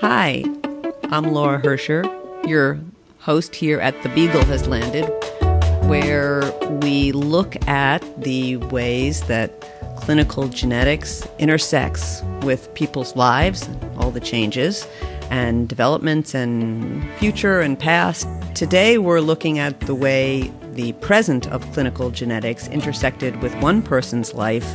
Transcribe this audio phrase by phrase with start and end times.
[0.00, 0.44] Hi,
[1.04, 2.04] I'm Laura Hercher,
[2.48, 2.80] your
[3.20, 5.08] host here at The Beagle Has Landed,
[5.88, 6.42] where
[6.82, 9.60] we look at the ways that
[9.96, 14.84] clinical genetics intersects with people's lives, all the changes
[15.30, 18.26] and developments and future and past.
[18.56, 24.34] Today we're looking at the way the present of clinical genetics intersected with one person's
[24.34, 24.74] life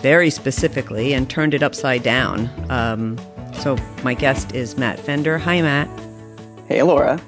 [0.00, 2.48] very specifically and turned it upside down.
[2.70, 3.18] Um,
[3.60, 5.36] so, my guest is Matt Fender.
[5.36, 5.88] Hi, Matt.
[6.66, 7.20] Hey, Laura.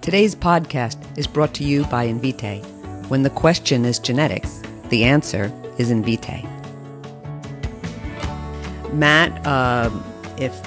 [0.00, 2.64] Today's podcast is brought to you by Invitae.
[3.08, 6.42] When the question is genetics, the answer is Invitae.
[8.92, 9.88] Matt, uh,
[10.36, 10.60] if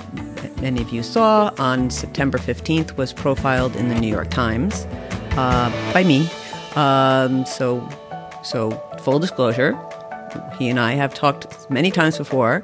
[0.61, 4.87] many of you saw, on September 15th was profiled in the New York Times
[5.31, 6.29] uh, by me.
[6.75, 7.85] Um, so,
[8.43, 8.71] so
[9.01, 9.77] full disclosure,
[10.57, 12.63] he and I have talked many times before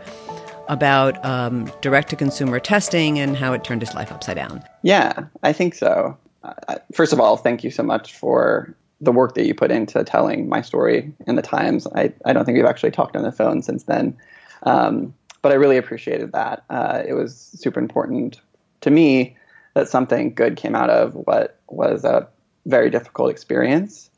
[0.68, 4.64] about um, direct to consumer testing and how it turned his life upside down.
[4.82, 6.18] Yeah, I think so.
[6.44, 10.04] Uh, first of all, thank you so much for the work that you put into
[10.04, 11.88] telling my story in the Times.
[11.96, 14.18] I, I don't think we've actually talked on the phone since then.
[14.64, 16.64] Um, but I really appreciated that.
[16.70, 18.42] Uh, it was super important
[18.82, 19.36] to me
[19.76, 22.28] that something good came out of what was a
[22.66, 24.10] very difficult experience.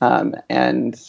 [0.00, 1.00] Um, and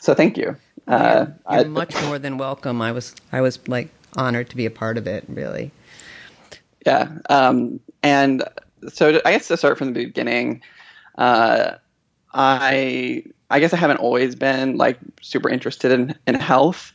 [0.00, 0.56] so thank you.
[0.86, 2.80] Uh, you're, much more than welcome.
[2.80, 5.24] I was I was like honored to be a part of it.
[5.28, 5.70] Really.
[6.84, 7.10] Yeah.
[7.28, 8.44] Um, and
[8.88, 10.62] so I guess to start from the beginning,
[11.18, 11.72] uh,
[12.32, 16.92] I I guess I haven't always been like super interested in in health,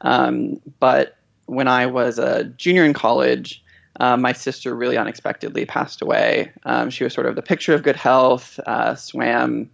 [0.00, 3.62] um, but when I was a junior in college,
[4.00, 6.52] uh, my sister really unexpectedly passed away.
[6.64, 9.70] Um, she was sort of the picture of good health, uh, swam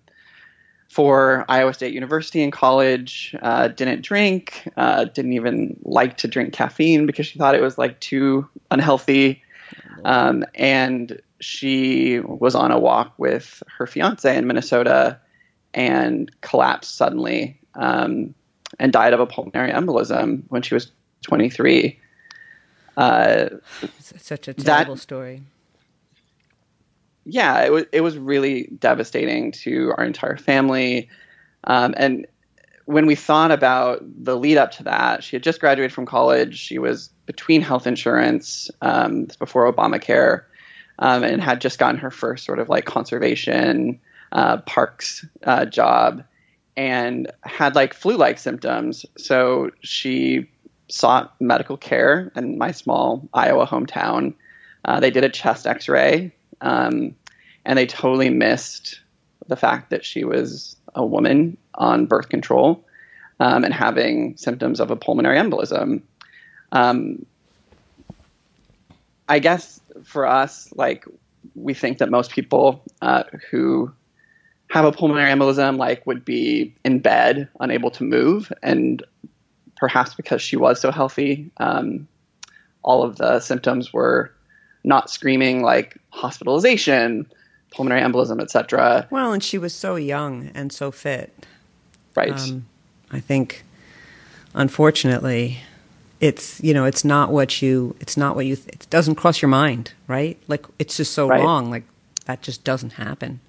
[0.89, 6.53] for Iowa State University in college, uh, didn't drink, uh, didn't even like to drink
[6.53, 9.43] caffeine because she thought it was like too unhealthy.
[10.05, 15.19] Um, and she was on a walk with her fiance in Minnesota
[15.73, 18.35] and collapsed suddenly um,
[18.79, 20.93] and died of a pulmonary embolism when she was
[21.23, 21.99] 23.
[22.97, 23.49] Uh,
[23.99, 25.43] such a terrible that, story
[27.25, 31.09] yeah, it was it was really devastating to our entire family.
[31.65, 32.27] Um, and
[32.87, 36.59] when we thought about the lead up to that, she had just graduated from college.
[36.59, 40.43] She was between health insurance um, before Obamacare,
[40.99, 44.01] um, and had just gotten her first sort of like conservation
[44.33, 46.25] uh, parks uh, job,
[46.77, 49.07] and had like flu-like symptoms.
[49.17, 50.51] So she
[50.89, 54.35] sought medical care in my small Iowa hometown.
[54.85, 57.15] Uh, they did a chest X-ray um,
[57.65, 59.01] and they totally missed
[59.47, 62.85] the fact that she was a woman on birth control
[63.39, 66.03] um, and having symptoms of a pulmonary embolism.
[66.73, 67.25] Um,
[69.29, 71.05] I guess for us, like
[71.55, 73.93] we think that most people uh, who
[74.71, 79.05] have a pulmonary embolism like would be in bed, unable to move, and
[79.77, 82.09] perhaps because she was so healthy, um,
[82.83, 84.33] all of the symptoms were
[84.85, 87.27] not screaming like hospitalization,
[87.71, 89.09] pulmonary embolism, etc.
[89.11, 91.47] Well, and she was so young and so fit.
[92.15, 92.39] Right.
[92.39, 92.67] Um,
[93.11, 93.65] I think,
[94.55, 95.59] unfortunately,
[96.21, 99.49] it's you know it's not what you it's not what you it doesn't cross your
[99.49, 100.39] mind, right?
[100.49, 101.41] Like it's just so right.
[101.41, 101.71] wrong.
[101.71, 101.85] Like
[102.27, 103.41] that just doesn't happen.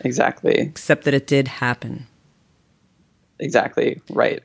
[0.00, 0.58] Exactly.
[0.58, 2.06] Except that it did happen.
[3.38, 4.00] Exactly.
[4.10, 4.42] Right.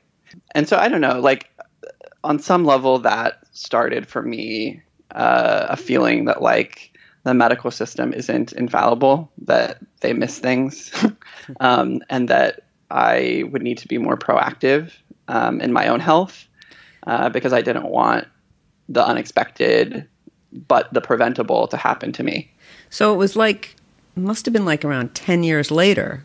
[0.54, 1.50] And so I don't know, like
[2.22, 4.82] on some level that started for me
[5.14, 6.92] uh, a feeling that like
[7.24, 10.90] the medical system isn't infallible, that they miss things,
[11.60, 14.92] um, and that I would need to be more proactive
[15.28, 16.46] um, in my own health
[17.06, 18.26] uh, because I didn't want
[18.88, 20.08] the unexpected
[20.52, 22.50] but the preventable to happen to me.
[22.90, 23.76] So it was like,
[24.16, 26.24] must have been like around 10 years later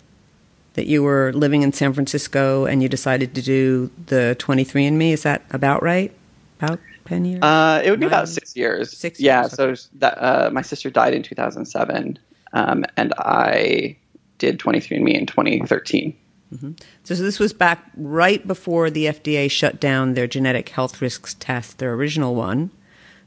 [0.73, 5.11] that you were living in San Francisco and you decided to do the 23andMe.
[5.11, 6.13] Is that about right?
[6.59, 7.43] About 10 years?
[7.43, 8.95] Uh, it would be about six years.
[8.95, 9.75] Six yeah, years, okay.
[9.75, 12.19] so that, uh, my sister died in 2007,
[12.53, 13.97] um, and I
[14.37, 16.15] did 23andMe in 2013.
[16.53, 16.71] Mm-hmm.
[17.03, 21.35] So, so, this was back right before the FDA shut down their genetic health risks
[21.39, 22.69] test, their original one.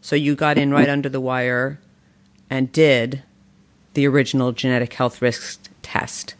[0.01, 1.81] So you got in right under the wire
[2.49, 3.23] and did
[3.95, 6.35] the original genetic health risks test.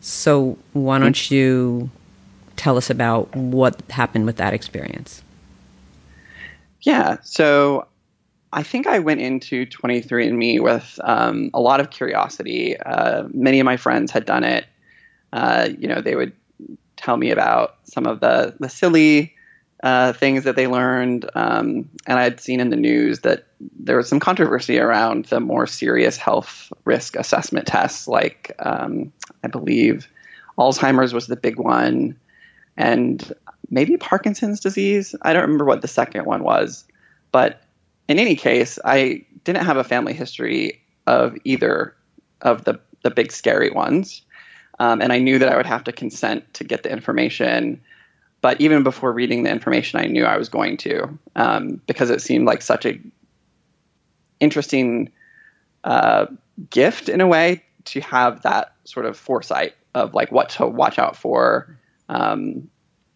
[0.00, 1.90] So why don't you
[2.56, 5.22] tell us about what happened with that experience?
[6.82, 7.18] Yeah.
[7.22, 7.86] So
[8.52, 12.78] I think I went into 23andMe with um, a lot of curiosity.
[12.78, 14.66] Uh, many of my friends had done it.
[15.32, 16.32] Uh, you know, they would
[16.96, 19.34] tell me about some of the, the silly
[19.82, 21.28] uh, things that they learned.
[21.34, 23.46] Um, and I'd seen in the news that
[23.78, 29.12] there was some controversy around the more serious health risk assessment tests, like um,
[29.42, 30.08] I believe
[30.58, 32.18] Alzheimer's was the big one,
[32.76, 33.32] and
[33.70, 35.14] maybe Parkinson's disease.
[35.22, 36.84] I don't remember what the second one was.
[37.32, 37.61] But
[38.12, 41.96] in any case, I didn't have a family history of either
[42.42, 44.20] of the, the big scary ones.
[44.78, 47.80] Um, and I knew that I would have to consent to get the information.
[48.42, 52.20] But even before reading the information, I knew I was going to um, because it
[52.20, 53.00] seemed like such a
[54.40, 55.10] interesting
[55.84, 56.26] uh,
[56.68, 60.98] gift in a way to have that sort of foresight of like what to watch
[60.98, 61.78] out for,
[62.10, 62.68] um,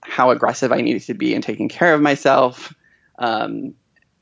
[0.02, 2.72] how aggressive I needed to be in taking care of myself,
[3.18, 3.74] um,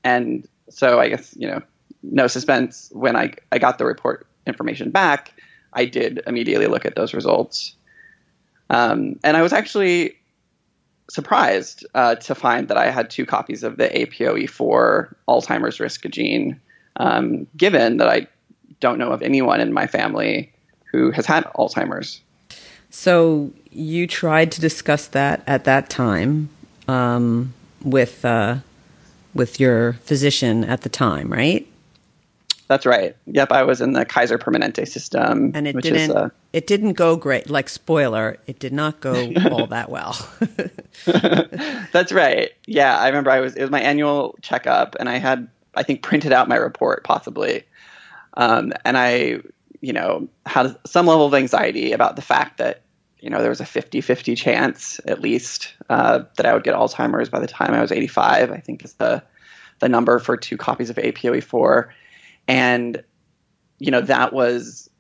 [0.03, 1.63] and so I guess you know
[2.03, 5.33] no suspense when I I got the report information back.
[5.73, 7.75] I did immediately look at those results,
[8.71, 10.17] um, and I was actually
[11.11, 16.61] surprised uh, to find that I had two copies of the APOE4 Alzheimer's risk gene,
[16.97, 18.27] um, given that I
[18.81, 20.53] don't know of anyone in my family
[20.91, 22.21] who has had Alzheimer's.
[22.91, 26.49] So you tried to discuss that at that time
[26.87, 27.53] um,
[27.83, 28.59] with uh,
[29.35, 31.67] with your physician at the time, right?
[32.67, 33.15] That's right.
[33.27, 36.17] Yep, I was in the Kaiser Permanente system, and it didn't.
[36.17, 37.51] A, it didn't go great.
[37.51, 40.17] Like spoiler, it did not go all that well.
[41.93, 42.53] That's right.
[42.67, 43.31] Yeah, I remember.
[43.31, 43.55] I was.
[43.55, 47.65] It was my annual checkup, and I had, I think, printed out my report, possibly,
[48.39, 49.41] um, and I,
[49.83, 52.81] you know, had some level of anxiety about the fact that
[53.25, 56.75] you know, there was a 50 50 chance at least uh, that I would get
[56.75, 59.23] Alzheimer's by the time I was 85, I think is the,
[59.79, 61.88] the number for two copies of APOE4.
[62.49, 63.03] And,
[63.79, 64.91] you know, that was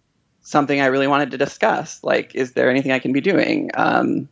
[0.40, 2.02] something I really wanted to discuss.
[2.02, 3.70] Like, is there anything I can be doing?
[3.74, 4.30] Um,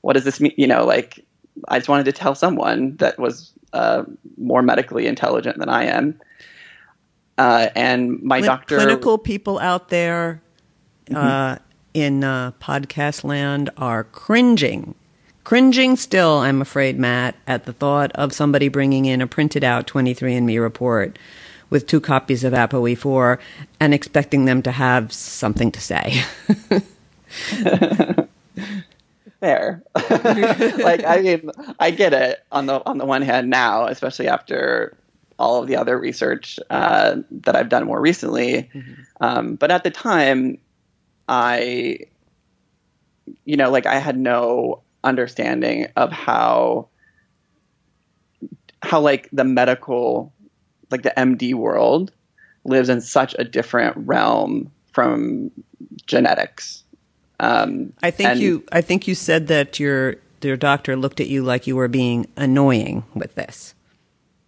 [0.00, 0.54] what does this mean?
[0.56, 1.24] You know, like,
[1.68, 4.02] I just wanted to tell someone that was uh,
[4.36, 6.20] more medically intelligent than I am.
[7.38, 8.76] Uh, and my Cl- doctor.
[8.78, 10.42] Clinical people out there,
[11.06, 11.16] mm-hmm.
[11.16, 11.58] uh,
[11.94, 14.94] in uh, podcast land are cringing.
[15.44, 19.86] Cringing still, I'm afraid, Matt, at the thought of somebody bringing in a printed out
[19.86, 21.18] 23andMe report
[21.70, 23.38] with two copies of APOE4
[23.80, 26.22] and expecting them to have something to say.
[29.40, 29.82] Fair.
[29.94, 34.96] like I mean, I get it on the on the one hand now, especially after
[35.38, 38.70] all of the other research uh, that I've done more recently.
[38.72, 38.92] Mm-hmm.
[39.20, 40.58] Um, but at the time,
[41.28, 41.98] I,
[43.44, 46.88] you know, like I had no understanding of how,
[48.82, 50.32] how like the medical,
[50.90, 52.12] like the MD world
[52.64, 55.50] lives in such a different realm from
[56.06, 56.82] genetics.
[57.40, 61.28] Um, I think and, you, I think you said that your, your doctor looked at
[61.28, 63.74] you like you were being annoying with this.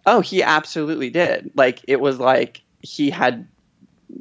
[0.05, 1.51] Oh, he absolutely did.
[1.55, 3.45] Like it was like he had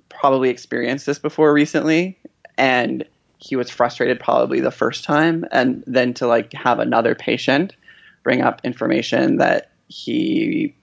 [0.09, 2.19] probably experienced this before recently
[2.56, 3.05] and
[3.38, 7.75] he was frustrated probably the first time and then to like have another patient
[8.23, 10.75] bring up information that he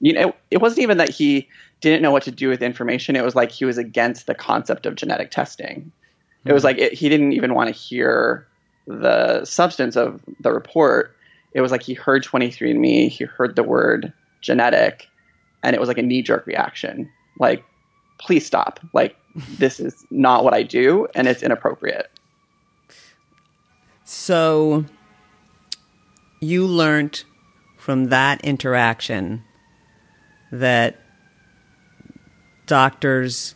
[0.00, 1.48] you know it wasn't even that he
[1.80, 3.16] didn't know what to do with information.
[3.16, 5.90] It was like he was against the concept of genetic testing.
[6.44, 6.68] It was hmm.
[6.68, 8.46] like it, he didn't even want to hear
[8.86, 11.16] the substance of the report.
[11.52, 15.08] It was like he heard 23andme he heard the word genetic
[15.62, 17.10] and it was like a knee jerk reaction.
[17.38, 17.64] Like
[18.18, 18.80] please stop.
[18.92, 22.10] Like this is not what I do and it's inappropriate.
[24.04, 24.84] So
[26.40, 27.24] you learned
[27.78, 29.44] from that interaction
[30.50, 30.96] that
[32.66, 33.54] doctors,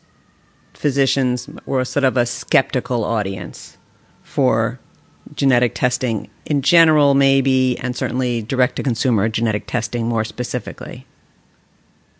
[0.74, 3.78] physicians were sort of a skeptical audience
[4.22, 4.78] for
[5.34, 11.06] genetic testing in general, maybe, and certainly direct to consumer genetic testing more specifically.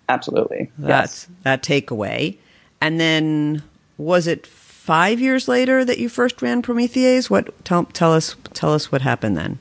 [0.08, 0.70] Absolutely.
[0.78, 1.38] That's yes.
[1.42, 2.38] that takeaway.
[2.80, 3.62] And then
[3.96, 7.30] was it five years later that you first ran Promethease?
[7.30, 9.58] What tell, tell us tell us what happened then,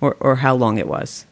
[0.00, 1.26] or or how long it was.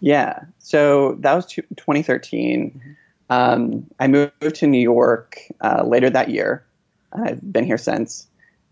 [0.00, 2.70] Yeah, so that was 2013.
[2.70, 2.92] Mm-hmm.
[3.28, 6.64] Um, I moved to New York uh, later that year.
[7.12, 8.26] I've been here since,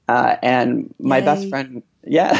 [0.08, 1.24] uh, and my Yay.
[1.24, 2.38] best friend, yeah,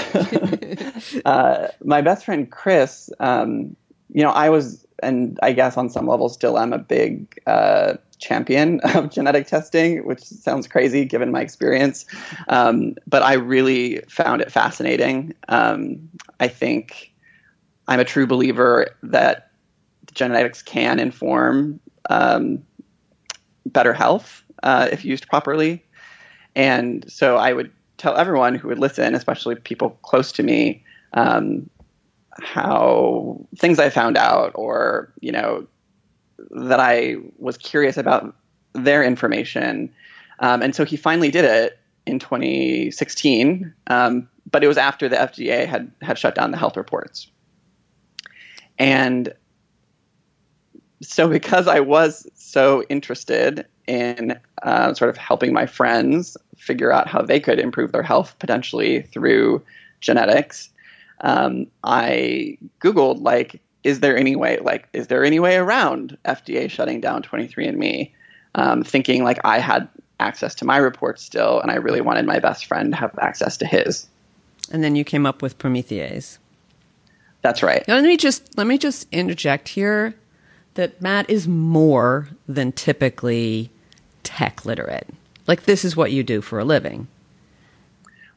[1.25, 3.11] uh, my best friend Chris.
[3.21, 3.77] Um,
[4.13, 7.95] you know, I was, and I guess on some level still am a big uh,
[8.17, 12.07] champion of genetic testing, which sounds crazy given my experience.
[12.49, 15.35] Um, but I really found it fascinating.
[15.49, 16.09] Um,
[16.41, 17.13] I think
[17.89, 19.51] I'm a true believer that
[20.13, 21.81] genetics can inform
[22.11, 22.63] um,
[23.67, 25.85] better health uh, if used properly.
[26.55, 31.69] And so I would tell everyone who would listen, especially people close to me, um,
[32.41, 35.67] how things I found out, or you know,
[36.51, 38.35] that I was curious about
[38.73, 39.93] their information.
[40.41, 45.17] Um, and so he finally did it in 2016, um, but it was after the
[45.17, 47.31] FDA had had shut down the health reports.
[48.79, 49.33] And
[51.03, 57.09] so, because I was so interested in uh, sort of helping my friends figure out
[57.09, 59.63] how they could improve their health potentially through
[60.01, 60.71] genetics,
[61.21, 66.71] um, I Googled like, is there any way, like, is there any way around FDA
[66.71, 68.11] shutting down 23andMe?
[68.57, 69.89] Um, thinking like I had
[70.21, 73.57] access to my report still, and I really wanted my best friend to have access
[73.59, 74.07] to his.
[74.71, 76.39] And then you came up with Promethease.
[77.43, 77.87] That's right.
[77.87, 80.15] Now, let me just let me just interject here
[80.75, 83.71] that Matt is more than typically
[84.23, 85.09] tech literate.
[85.47, 87.07] Like this is what you do for a living.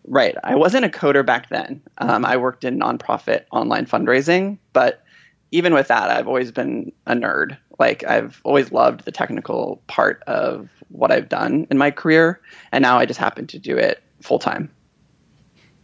[0.05, 0.35] Right.
[0.43, 1.81] I wasn't a coder back then.
[1.97, 5.03] Um, I worked in nonprofit online fundraising, but
[5.51, 7.57] even with that, I've always been a nerd.
[7.79, 12.81] Like I've always loved the technical part of what I've done in my career, and
[12.81, 14.69] now I just happen to do it full time.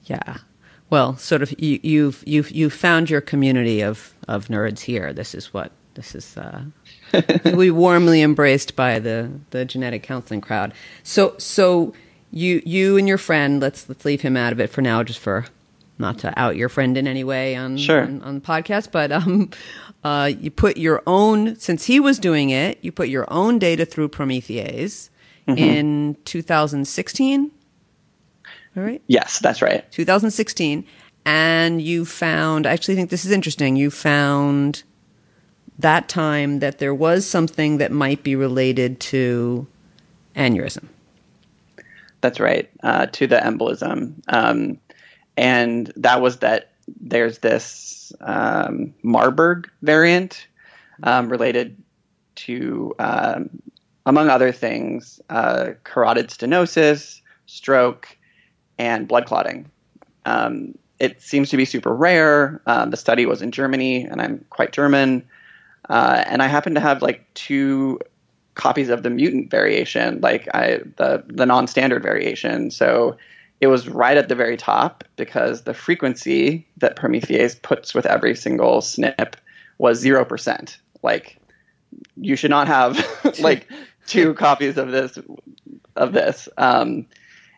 [0.05, 0.37] Yeah.
[0.89, 5.13] Well, sort of you, you've you've you've found your community of of nerds here.
[5.13, 6.37] This is what this is.
[6.37, 6.65] Uh,
[7.55, 10.73] we warmly embraced by the the genetic counseling crowd.
[11.03, 11.93] So so
[12.31, 15.19] you you and your friend let's let's leave him out of it for now, just
[15.19, 15.45] for
[15.99, 18.01] not to out your friend in any way on sure.
[18.01, 19.49] on, on the podcast, but um,
[20.03, 23.85] uh, you put your own since he was doing it, you put your own data
[23.85, 25.09] through Promethease
[25.47, 25.57] mm-hmm.
[25.57, 27.51] in 2016.
[28.75, 29.01] All right.
[29.07, 29.89] Yes, that's right.
[29.91, 30.85] 2016,
[31.25, 32.65] and you found.
[32.65, 33.75] I actually think this is interesting.
[33.75, 34.83] You found
[35.79, 39.67] that time that there was something that might be related to
[40.35, 40.87] aneurysm.
[42.21, 44.21] That's right, uh, to the embolism.
[44.29, 44.79] Um,
[45.37, 50.47] and that was that there's this um, Marburg variant
[51.03, 51.81] um, related
[52.35, 53.49] to, um,
[54.05, 58.17] among other things, uh, carotid stenosis, stroke,
[58.77, 59.69] and blood clotting.
[60.25, 62.61] Um, it seems to be super rare.
[62.65, 65.23] Um, the study was in Germany, and I'm quite German.
[65.89, 67.99] Uh, and I happen to have like two
[68.55, 72.71] copies of the mutant variation, like I the the non-standard variation.
[72.71, 73.17] So
[73.63, 78.35] it was right at the very top because the frequency that Promethease puts with every
[78.35, 79.35] single SNP
[79.77, 80.79] was zero percent.
[81.01, 81.39] Like
[82.17, 82.99] you should not have
[83.39, 83.71] like
[84.05, 85.17] two copies of this
[85.95, 86.49] of this.
[86.57, 87.05] Um,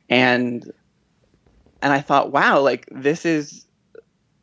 [0.07, 0.71] and
[1.81, 3.65] and I thought, wow, like this is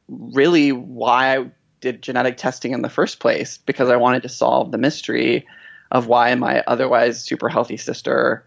[0.09, 1.47] really why I
[1.81, 5.47] did genetic testing in the first place because I wanted to solve the mystery
[5.92, 8.45] of why my otherwise super healthy sister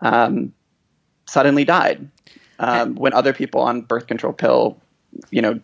[0.00, 0.54] um,
[1.30, 2.08] suddenly died
[2.58, 4.76] um, when other people on birth control pill,
[5.30, 5.60] you know,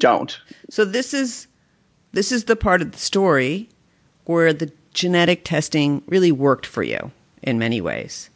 [0.00, 0.40] don't.
[0.70, 1.46] So this is
[2.12, 3.68] this is the part of the story
[4.24, 7.12] where the genetic testing really worked for you
[7.42, 8.30] in many ways.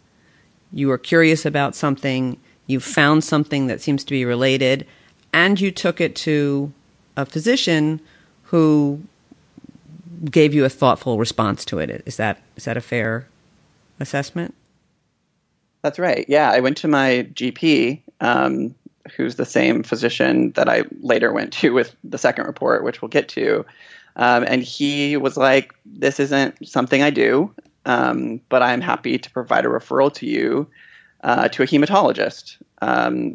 [0.73, 4.87] You were curious about something, you found something that seems to be related,
[5.33, 6.73] and you took it to
[7.16, 8.00] a physician
[8.45, 9.02] who
[10.31, 12.02] gave you a thoughtful response to it.
[12.07, 13.26] Is that is that a fair
[13.99, 14.54] assessment?
[15.82, 16.24] That's right.
[16.28, 18.74] Yeah, I went to my GP, um,
[19.16, 23.08] who's the same physician that I later went to with the second report, which we'll
[23.08, 23.66] get to.
[24.14, 27.52] Um, and he was like, "This isn't something I do,
[27.84, 30.68] um, but I'm happy to provide a referral to you
[31.22, 33.34] uh, to a hematologist um,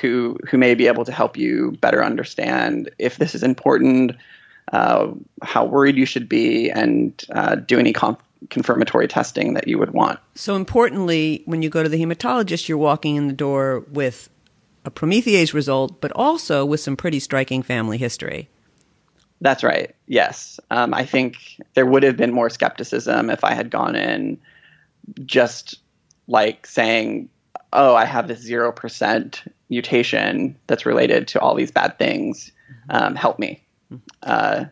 [0.00, 4.12] who who may be able to help you better understand if this is important,
[4.72, 5.08] uh,
[5.42, 9.90] how worried you should be, and uh, do any comp- confirmatory testing that you would
[9.90, 10.18] want.
[10.34, 14.30] So, importantly, when you go to the hematologist, you're walking in the door with
[14.84, 18.48] a Promethease result, but also with some pretty striking family history.
[19.42, 19.94] That's right.
[20.06, 20.60] Yes.
[20.70, 21.36] Um, I think
[21.74, 24.38] there would have been more skepticism if I had gone in
[25.24, 25.78] just
[26.26, 27.28] like saying,
[27.72, 32.52] oh, I have this 0% mutation that's related to all these bad things.
[32.70, 33.04] Mm-hmm.
[33.04, 33.62] Um, help me.
[34.22, 34.66] Uh,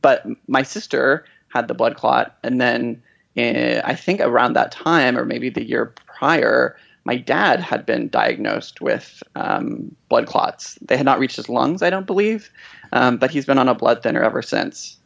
[0.00, 2.36] but my sister had the blood clot.
[2.42, 3.02] And then
[3.36, 8.08] uh, I think around that time, or maybe the year prior, my dad had been
[8.08, 10.78] diagnosed with um, blood clots.
[10.82, 12.50] They had not reached his lungs, I don't believe,
[12.92, 14.98] um, but he's been on a blood thinner ever since.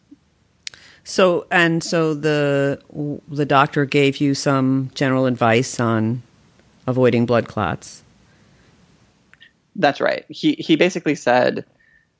[1.04, 2.80] So and so the
[3.28, 6.22] the doctor gave you some general advice on
[6.86, 8.02] avoiding blood clots.
[9.74, 10.24] That's right.
[10.28, 11.64] He he basically said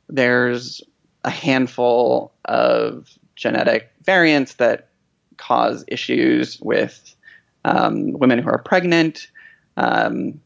[0.08, 0.82] there's
[1.24, 3.08] a handful of
[3.42, 4.88] genetic variants that
[5.36, 7.14] cause issues with
[7.64, 9.28] um, women who are pregnant.
[9.76, 10.40] Um,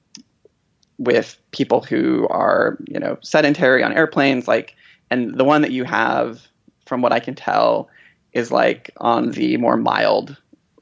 [0.99, 4.75] with people who are, you know, sedentary on airplanes, like,
[5.11, 6.41] and the one that you have,
[6.87, 7.91] from what I can tell,
[8.33, 10.37] is like on the more mild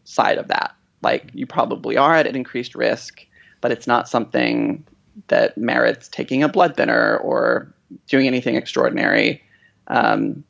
[0.05, 0.73] side of that.
[1.03, 3.27] Like, you probably are at an increased risk,
[3.61, 4.85] but it's not something
[5.29, 7.75] that merits taking a blood thinner or
[8.07, 9.43] doing anything extraordinary.
[9.89, 10.45] Um,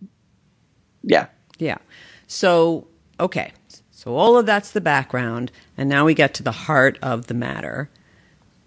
[1.02, 1.26] yeah.
[1.64, 1.78] Yeah.
[2.26, 2.86] So,
[3.18, 3.52] okay.
[3.90, 5.50] So, all of that's the background.
[5.78, 7.88] And now we get to the heart of the matter.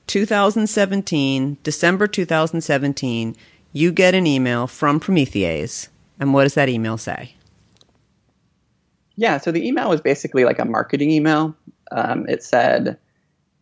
[0.07, 3.35] 2017, December 2017,
[3.71, 5.89] you get an email from Promethease.
[6.19, 7.35] And what does that email say?
[9.15, 11.55] Yeah, so the email was basically like a marketing email.
[11.91, 12.97] Um, it said,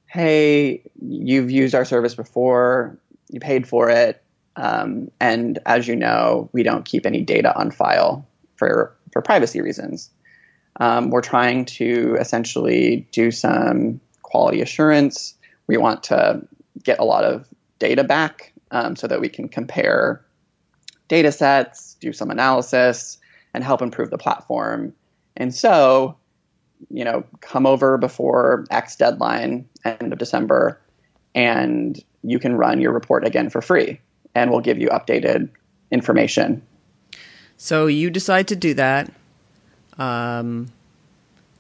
[0.06, 2.98] Hey, you've used our service before,
[3.30, 4.22] you paid for it.
[4.56, 8.25] Um, and as you know, we don't keep any data on file
[8.56, 10.12] for, for privacy reasons.
[10.81, 15.36] Um, we're trying to essentially do some quality assurance.
[15.67, 16.45] We want to
[16.84, 17.48] get a lot of
[17.79, 20.25] data back um, so that we can compare
[21.07, 23.17] data sets, do some analysis,
[23.53, 24.93] and help improve the platform.
[25.38, 26.17] And so,
[26.89, 30.81] you know, come over before X deadline, end of December,
[31.34, 34.01] and you can run your report again for free,
[34.34, 35.51] and we'll give you updated
[35.89, 36.62] information.
[37.58, 39.12] So you decide to do that.
[39.98, 40.72] Um,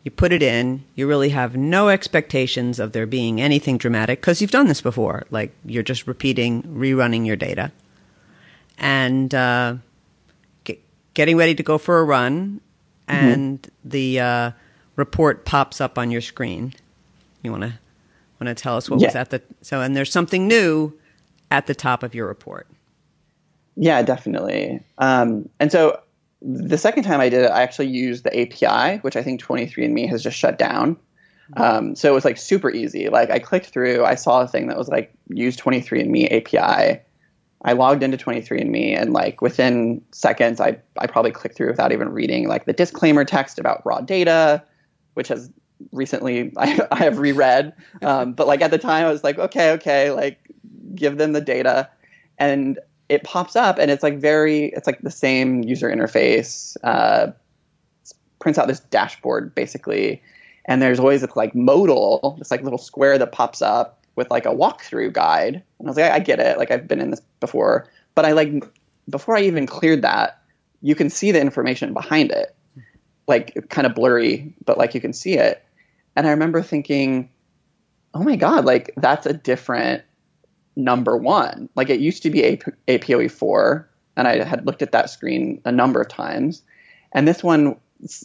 [0.03, 0.83] you put it in.
[0.93, 5.25] You really have no expectations of there being anything dramatic because you've done this before.
[5.31, 7.71] Like you're just repeating, rerunning your data,
[8.77, 9.77] and uh,
[10.63, 10.79] get,
[11.15, 12.61] getting ready to go for a run,
[13.07, 13.89] and mm-hmm.
[13.89, 14.51] the uh,
[14.95, 16.73] report pops up on your screen.
[17.41, 17.73] You want to
[18.39, 19.07] want to tell us what yeah.
[19.07, 20.93] was at the so and there's something new
[21.49, 22.67] at the top of your report.
[23.75, 24.81] Yeah, definitely.
[24.97, 25.99] Um, and so
[26.41, 30.07] the second time I did it, I actually used the API, which I think 23andMe
[30.09, 30.97] has just shut down.
[31.57, 33.09] Um, so it was like super easy.
[33.09, 37.01] Like I clicked through, I saw a thing that was like use 23andMe API.
[37.63, 42.09] I logged into 23andMe and like within seconds, I, I probably clicked through without even
[42.09, 44.63] reading like the disclaimer text about raw data,
[45.13, 45.49] which has
[45.91, 47.73] recently I, I have reread.
[48.01, 50.39] Um, but like at the time I was like, okay, okay, like
[50.93, 51.89] give them the data.
[52.37, 57.31] And it pops up and it's like very it's like the same user interface uh,
[58.39, 60.21] prints out this dashboard basically.
[60.65, 64.45] And there's always this like modal this like little square that pops up with like
[64.45, 65.55] a walkthrough guide.
[65.79, 66.57] And i was like I, I get it.
[66.57, 67.87] Like i've been in this before.
[68.15, 68.51] But i like
[69.09, 70.41] before i even cleared that
[70.81, 72.55] you can see the information behind it.
[73.27, 75.63] Like kind of blurry but like you can see it.
[76.15, 77.29] And i remember thinking
[78.15, 80.01] oh my god like that's a different
[80.75, 81.69] number one.
[81.75, 83.85] Like it used to be AP- APOE4,
[84.17, 86.63] and I had looked at that screen a number of times.
[87.13, 87.77] And this one,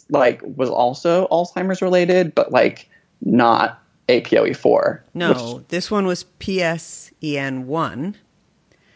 [0.09, 2.89] like, was also Alzheimer's related, but like
[3.21, 5.01] not APOE4.
[5.13, 8.15] No, which, this one was PSEN1.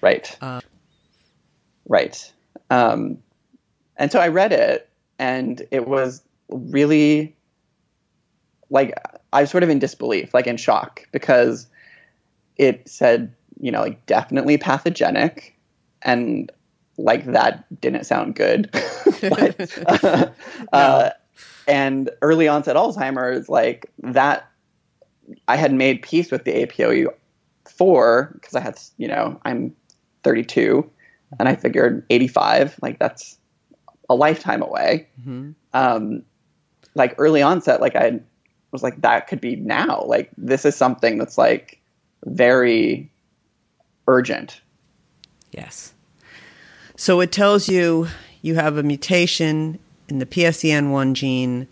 [0.02, 0.38] Right.
[0.42, 0.62] Uh,
[1.88, 2.34] right.
[2.70, 3.20] Um,
[3.98, 7.36] and so I read it, and it was really
[8.70, 8.94] like
[9.32, 11.68] I was sort of in disbelief, like in shock, because
[12.58, 15.58] it said you know, like definitely pathogenic,
[16.02, 16.52] and
[16.98, 18.70] like that didn't sound good.
[19.22, 20.28] but, uh,
[20.74, 21.10] uh,
[21.68, 24.50] and early onset Alzheimer's, like that,
[25.48, 27.08] I had made peace with the APOE
[27.66, 29.76] four because I had, you know, I'm
[30.24, 30.90] 32,
[31.40, 33.38] and I figured 85, like that's
[34.10, 35.08] a lifetime away.
[35.20, 35.52] Mm-hmm.
[35.74, 36.24] Um,
[36.94, 38.20] like early onset, like I
[38.72, 40.04] was like that could be now.
[40.06, 41.82] Like this is something that's like
[42.26, 43.12] very
[44.08, 44.62] urgent.
[45.52, 45.94] Yes.
[46.96, 48.08] So it tells you
[48.42, 51.68] you have a mutation in the PSEN1 gene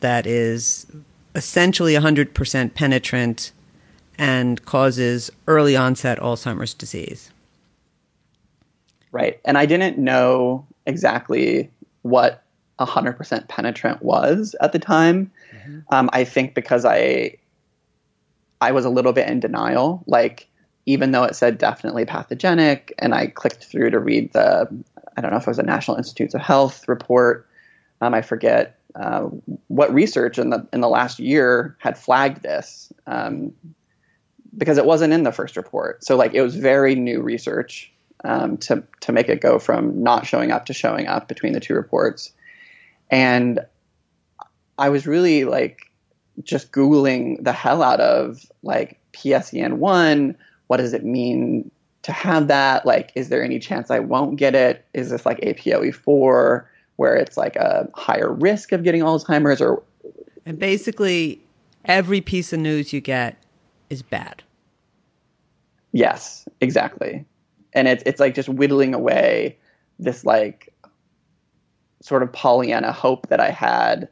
[0.00, 0.86] that is
[1.34, 3.52] essentially 100% penetrant
[4.16, 7.30] and causes early onset Alzheimer's disease.
[9.12, 9.40] Right.
[9.44, 11.70] And I didn't know exactly
[12.02, 12.42] what
[12.80, 15.30] 100% penetrant was at the time.
[15.54, 15.78] Mm-hmm.
[15.90, 17.36] Um, I think because I
[18.60, 20.02] I was a little bit in denial.
[20.06, 20.48] Like
[20.88, 24.66] even though it said definitely pathogenic, and I clicked through to read the,
[25.14, 27.46] I don't know if it was a National Institutes of Health report.
[28.00, 29.28] Um, I forget uh,
[29.66, 33.52] what research in the in the last year had flagged this um,
[34.56, 36.02] because it wasn't in the first report.
[36.04, 37.92] So like it was very new research
[38.24, 41.60] um, to to make it go from not showing up to showing up between the
[41.60, 42.32] two reports,
[43.10, 43.60] and
[44.78, 45.82] I was really like
[46.42, 51.70] just googling the hell out of like PSEN one what does it mean
[52.02, 52.86] to have that?
[52.86, 54.86] Like, is there any chance I won't get it?
[54.94, 56.64] Is this like APOE4
[56.96, 59.82] where it's like a higher risk of getting Alzheimer's or
[60.46, 61.40] and basically
[61.84, 63.36] every piece of news you get
[63.90, 64.42] is bad.
[65.92, 67.24] Yes, exactly.
[67.72, 69.58] And it's it's like just whittling away
[69.98, 70.72] this like
[72.00, 74.08] sort of Pollyanna hope that I had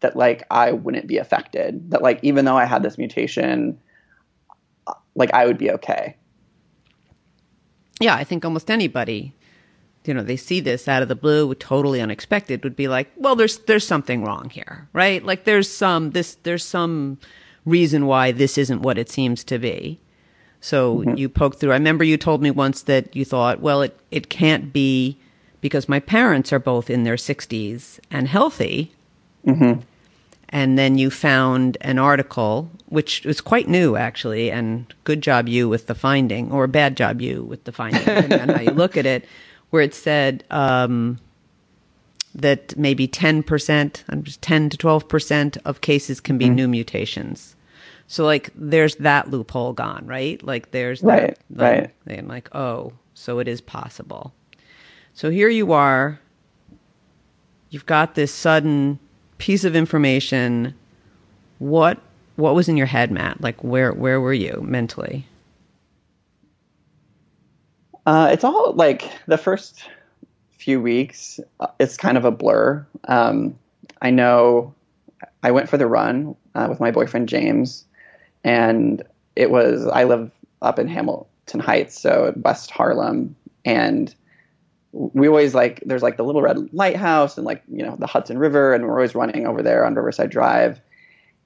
[0.00, 1.90] that like I wouldn't be affected.
[1.90, 3.78] That like even though I had this mutation,
[5.14, 6.16] like I would be okay.
[8.00, 9.32] Yeah, I think almost anybody,
[10.04, 13.36] you know, they see this out of the blue, totally unexpected, would be like, well,
[13.36, 15.24] there's there's something wrong here, right?
[15.24, 17.18] Like there's some this there's some
[17.64, 20.00] reason why this isn't what it seems to be.
[20.60, 21.16] So mm-hmm.
[21.16, 21.70] you poke through.
[21.70, 25.18] I remember you told me once that you thought, well, it it can't be
[25.60, 28.92] because my parents are both in their 60s and healthy.
[29.46, 29.80] Mm-hmm
[30.54, 35.68] and then you found an article which was quite new actually and good job you
[35.68, 38.96] with the finding or bad job you with the finding depending on how you look
[38.96, 39.26] at it
[39.70, 41.18] where it said um,
[42.34, 46.54] that maybe 10% i'm just 10 to 12% of cases can be mm-hmm.
[46.54, 47.56] new mutations.
[48.06, 50.42] So like there's that loophole gone right?
[50.42, 52.18] Like there's right that, right.
[52.18, 54.32] i'm like oh so it is possible.
[55.14, 56.20] So here you are.
[57.70, 58.98] You've got this sudden
[59.38, 60.74] piece of information,
[61.58, 61.98] what
[62.36, 63.40] what was in your head, Matt?
[63.40, 65.26] Like where where were you mentally?
[68.06, 69.84] Uh, it's all like the first
[70.58, 71.40] few weeks.
[71.60, 72.86] Uh, it's kind of a blur.
[73.08, 73.58] Um,
[74.02, 74.74] I know
[75.42, 77.84] I went for the run uh, with my boyfriend James,
[78.42, 79.02] and
[79.36, 80.30] it was I live
[80.62, 84.14] up in Hamilton Heights, so West Harlem, and
[84.94, 88.38] we always like there's like the little red lighthouse and like you know the Hudson
[88.38, 90.80] River and we're always running over there on Riverside Drive.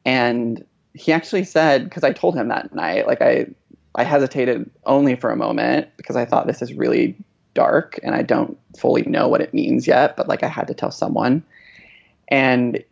[0.04, 3.46] And he actually said because I told him that night like I
[3.94, 7.16] I hesitated only for a moment because I thought this is really
[7.54, 10.74] dark and I don't fully know what it means yet but like I had to
[10.74, 11.42] tell someone.
[12.28, 12.84] And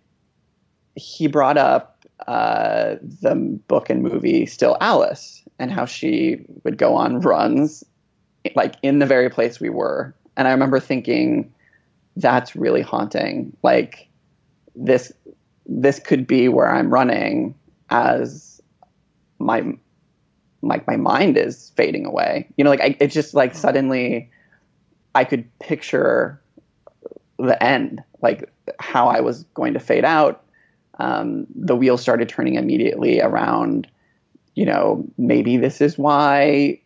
[0.95, 3.35] he brought up uh, the
[3.69, 7.85] book and movie Still Alice and how she would go on runs
[8.55, 11.53] like in the very place we were and I remember thinking,
[12.16, 13.57] that's really haunting.
[13.62, 14.09] Like
[14.75, 15.12] this,
[15.66, 17.55] this could be where I'm running
[17.90, 18.61] as
[19.38, 19.64] my,
[20.62, 22.49] like my mind is fading away.
[22.57, 24.31] You know, like I, it's just like suddenly
[25.14, 26.40] I could picture
[27.38, 30.42] the end, like how I was going to fade out.
[30.99, 33.87] Um, the wheels started turning immediately around,
[34.55, 36.81] you know, maybe this is why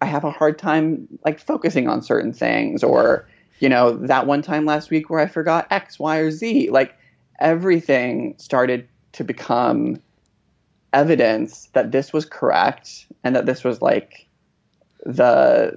[0.00, 3.26] I have a hard time like focusing on certain things or
[3.60, 6.70] you know that one time last week where I forgot X, Y, or Z.
[6.70, 6.96] Like
[7.40, 10.00] everything started to become
[10.92, 14.26] evidence that this was correct and that this was like
[15.04, 15.76] the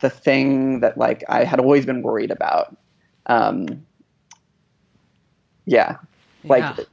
[0.00, 2.76] the thing that like I had always been worried about.
[3.26, 3.86] Um,
[5.64, 5.96] yeah,
[6.44, 6.84] like yeah.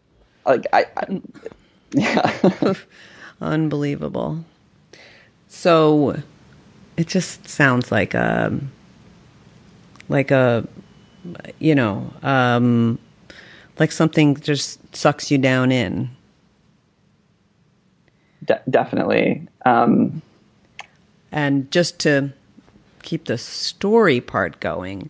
[0.46, 1.22] like I, I
[1.94, 2.74] yeah,
[3.42, 4.44] unbelievable.
[5.48, 6.22] So
[6.98, 8.72] it just sounds like a um,
[10.10, 10.68] like a
[11.60, 13.00] you know um,
[13.80, 16.10] like something just sucks you down in.
[18.44, 19.48] De- definitely.
[19.66, 20.22] Um,
[21.32, 22.34] and just to
[23.02, 25.10] keep the story part going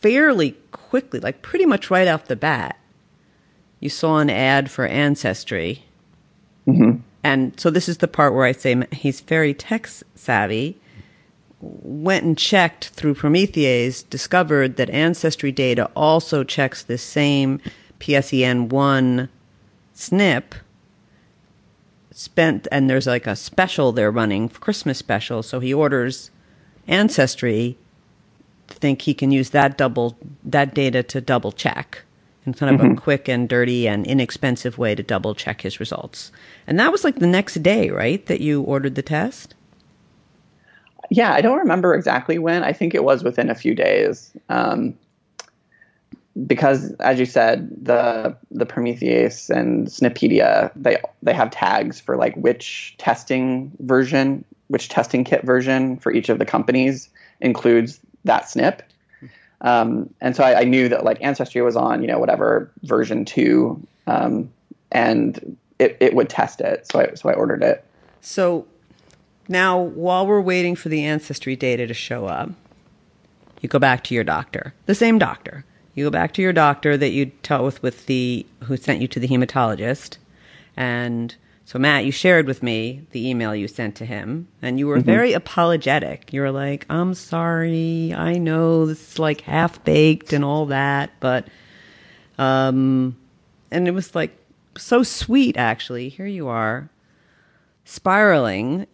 [0.00, 2.78] fairly quickly like pretty much right off the bat
[3.80, 5.84] you saw an ad for ancestry.
[6.66, 10.78] Mm-hmm and so this is the part where I say he's very tech savvy.
[11.60, 17.60] Went and checked through Promethease, discovered that Ancestry data also checks the same
[17.98, 19.28] PSEN1
[19.94, 20.44] SNP.
[22.12, 25.42] Spent, and there's like a special they're running, Christmas special.
[25.42, 26.30] So he orders
[26.86, 27.76] Ancestry
[28.68, 32.02] think he can use that double that data to double check
[32.48, 32.96] and kind of mm-hmm.
[32.96, 36.32] a quick and dirty and inexpensive way to double check his results.
[36.66, 38.24] And that was like the next day, right?
[38.26, 39.54] That you ordered the test?
[41.10, 42.64] Yeah, I don't remember exactly when.
[42.64, 44.32] I think it was within a few days.
[44.48, 44.94] Um,
[46.46, 52.34] because as you said, the the Promethease and SNPedia, they they have tags for like
[52.36, 58.80] which testing version, which testing kit version for each of the companies includes that SNP.
[59.60, 63.24] Um, and so I, I, knew that like Ancestry was on, you know, whatever version
[63.24, 64.50] two, um,
[64.92, 66.86] and it, it would test it.
[66.86, 67.84] So I, so I ordered it.
[68.20, 68.66] So
[69.48, 72.50] now while we're waiting for the Ancestry data to show up,
[73.60, 75.64] you go back to your doctor, the same doctor.
[75.94, 79.08] You go back to your doctor that you dealt with with the who sent you
[79.08, 80.18] to the hematologist,
[80.76, 81.34] and
[81.68, 84.96] so, Matt, you shared with me the email you sent to him, and you were
[84.96, 85.04] mm-hmm.
[85.04, 86.32] very apologetic.
[86.32, 88.14] You were like, I'm sorry.
[88.16, 91.46] I know this is like half baked and all that, but,
[92.38, 93.18] um,
[93.70, 94.34] and it was like
[94.78, 96.08] so sweet, actually.
[96.08, 96.88] Here you are,
[97.84, 98.86] spiraling.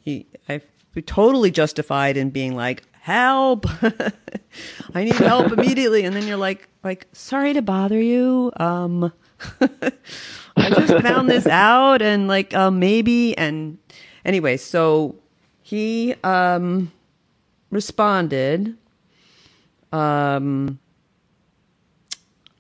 [0.49, 0.61] I
[1.07, 3.67] totally justified in being like, help,
[4.95, 6.03] I need help immediately.
[6.03, 8.51] And then you're like, like, sorry to bother you.
[8.57, 9.13] Um,
[10.57, 13.37] I just found this out and like, uh, maybe.
[13.37, 13.79] And
[14.25, 15.17] anyway, so
[15.63, 16.93] he, um,
[17.71, 18.77] responded,
[19.93, 20.79] um,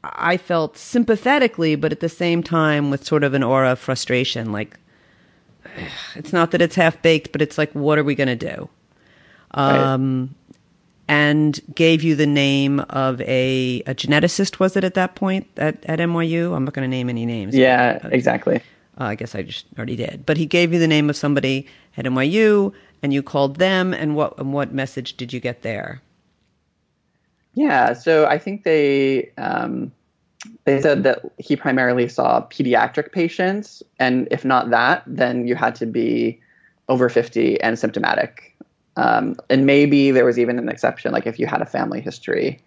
[0.02, 4.52] I felt sympathetically, but at the same time with sort of an aura of frustration.
[4.52, 4.78] Like,
[6.14, 8.68] it's not that it's half baked, but it's like, what are we going to do?
[9.52, 10.43] Um, right.
[11.06, 15.84] And gave you the name of a, a geneticist, was it at that point at,
[15.84, 16.56] at NYU?
[16.56, 17.54] I'm not going to name any names.
[17.54, 18.56] Yeah, but, uh, exactly.
[18.98, 20.24] Uh, I guess I just already did.
[20.24, 23.92] But he gave you the name of somebody at NYU, and you called them.
[23.92, 26.00] And what and what message did you get there?
[27.54, 29.92] Yeah, so I think they um,
[30.64, 35.74] they said that he primarily saw pediatric patients, and if not that, then you had
[35.76, 36.40] to be
[36.88, 38.56] over 50 and symptomatic.
[38.96, 42.60] Um, and maybe there was even an exception, like if you had a family history.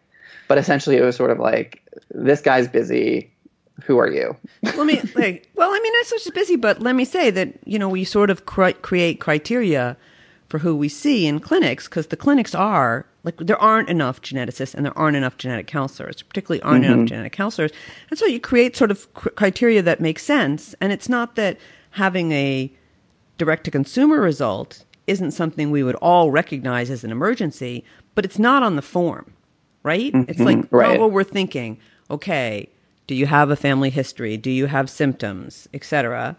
[0.47, 3.31] But essentially, it was sort of like, this guy's busy.
[3.83, 4.35] Who are you?
[4.63, 7.77] let me like, well, I mean, so just busy, but let me say that you
[7.77, 9.95] know we sort of cr- create criteria
[10.49, 14.73] for who we see in clinics because the clinics are like there aren't enough geneticists
[14.73, 16.93] and there aren't enough genetic counselors particularly aren't mm-hmm.
[16.93, 17.71] enough genetic counselors
[18.09, 21.57] and so you create sort of cr- criteria that make sense and it's not that
[21.91, 22.71] having a
[23.37, 27.83] direct to consumer result isn't something we would all recognize as an emergency
[28.15, 29.33] but it's not on the form
[29.83, 30.29] right mm-hmm.
[30.29, 30.99] it's like right.
[30.99, 32.69] oh, we're thinking okay
[33.07, 36.35] do you have a family history do you have symptoms etc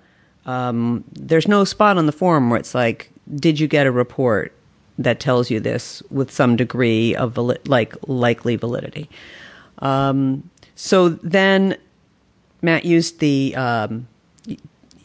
[0.46, 4.52] um, there's no spot on the form where it's like did you get a report
[4.98, 9.08] that tells you this with some degree of vali- like likely validity?
[9.80, 11.76] Um, so then
[12.62, 14.08] Matt used the um,
[14.46, 14.56] you,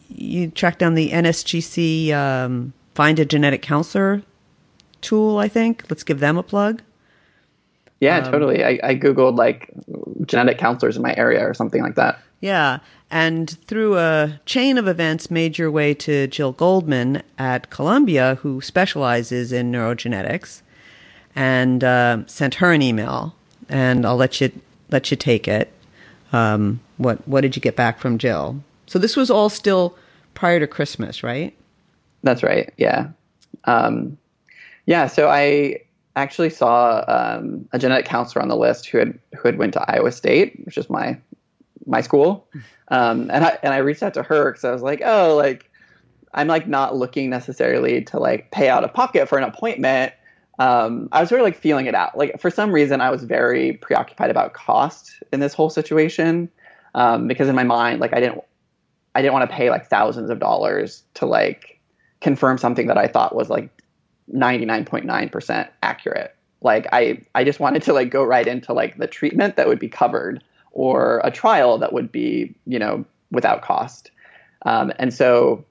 [0.07, 4.21] you tracked down the NSGC um, find a genetic counselor
[5.01, 5.37] tool.
[5.37, 6.81] I think let's give them a plug.
[7.99, 8.63] Yeah, um, totally.
[8.63, 9.69] I, I googled like
[10.25, 12.19] genetic counselors in my area or something like that.
[12.41, 12.79] Yeah,
[13.09, 18.59] and through a chain of events, made your way to Jill Goldman at Columbia, who
[18.59, 20.61] specializes in neurogenetics,
[21.35, 23.33] and uh, sent her an email.
[23.69, 24.51] And I'll let you
[24.91, 25.71] let you take it.
[26.33, 28.61] Um, what what did you get back from Jill?
[28.87, 29.95] So this was all still
[30.33, 31.55] prior to Christmas, right?
[32.23, 32.73] That's right.
[32.77, 33.09] Yeah,
[33.65, 34.17] um,
[34.85, 35.07] yeah.
[35.07, 35.81] So I
[36.15, 39.91] actually saw um, a genetic counselor on the list who had who had went to
[39.91, 41.17] Iowa State, which is my
[41.85, 42.47] my school.
[42.89, 45.69] Um, and I and I reached out to her because I was like, oh, like
[46.33, 50.13] I'm like not looking necessarily to like pay out of pocket for an appointment.
[50.59, 52.17] Um, I was sort of like feeling it out.
[52.17, 56.49] Like for some reason, I was very preoccupied about cost in this whole situation
[56.95, 58.41] um, because in my mind, like I didn't,
[59.15, 61.72] I didn't want to pay like thousands of dollars to like
[62.23, 63.69] confirm something that I thought was like
[64.33, 66.35] 99.9% accurate.
[66.61, 69.79] Like I, I just wanted to like go right into like the treatment that would
[69.79, 74.09] be covered or a trial that would be, you know, without cost.
[74.63, 75.65] Um, and so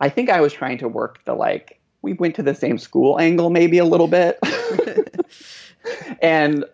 [0.00, 3.20] I think I was trying to work the like, we went to the same school
[3.20, 4.38] angle maybe a little bit.
[6.22, 6.64] and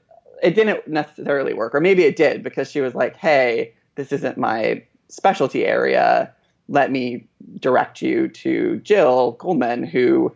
[0.42, 4.38] it didn't necessarily work, or maybe it did because she was like, hey, this isn't
[4.38, 6.32] my specialty area.
[6.68, 7.26] Let me
[7.58, 10.34] direct you to Jill Goldman, who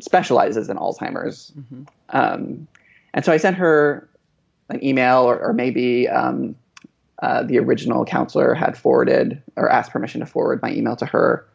[0.00, 1.52] specializes in Alzheimer's.
[1.56, 1.82] Mm-hmm.
[2.10, 2.66] Um,
[3.14, 4.08] and so I sent her
[4.68, 6.54] an email or, or maybe um,
[7.22, 11.46] uh, the original counselor had forwarded or asked permission to forward my email to her.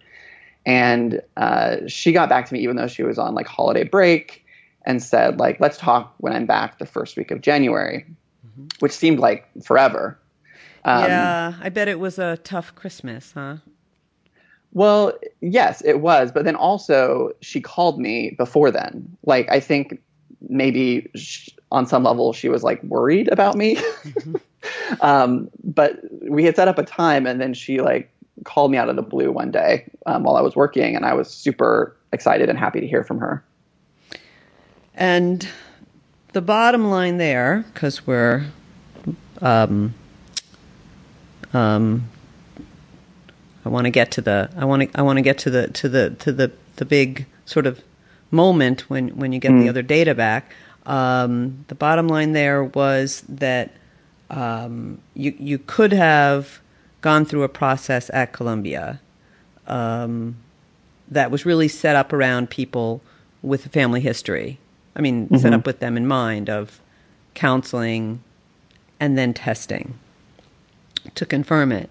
[0.65, 4.45] And uh, she got back to me even though she was on like holiday break
[4.85, 8.05] and said like, let's talk when I'm back the first week of January,
[8.45, 8.67] mm-hmm.
[8.79, 10.17] which seemed like forever.
[10.85, 13.57] Um, yeah, I bet it was a tough Christmas, huh?
[14.73, 16.32] Well, yes, it was.
[16.32, 19.17] But then also, she called me before then.
[19.25, 20.01] Like, I think
[20.49, 21.12] maybe
[21.71, 23.75] on some level she was like worried about me.
[23.75, 24.36] Mm-hmm.
[25.01, 25.99] um, but
[26.30, 28.12] we had set up a time, and then she like
[28.43, 31.13] called me out of the blue one day um, while I was working, and I
[31.13, 33.43] was super excited and happy to hear from her.
[34.95, 35.47] And
[36.34, 38.45] the bottom line there, because we're
[39.41, 39.93] um,
[41.53, 42.10] um,
[43.67, 45.67] I want to get to the I want to I want to get to the
[45.67, 47.82] to the to the the big sort of
[48.32, 49.62] moment when when you get mm.
[49.62, 50.53] the other data back.
[50.86, 53.71] Um, the bottom line there was that
[54.30, 56.62] um, you you could have
[57.01, 59.01] gone through a process at Columbia
[59.67, 60.38] um,
[61.10, 63.01] that was really set up around people
[63.41, 64.60] with a family history.
[64.95, 65.38] I mean, mm-hmm.
[65.39, 66.80] set up with them in mind of
[67.34, 68.23] counseling
[68.97, 69.99] and then testing
[71.15, 71.89] to confirm it.